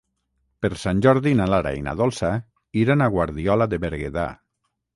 [0.65, 2.33] Per Sant Jordi na Lara i na Dolça
[2.85, 4.29] iran a Guardiola de Berguedà.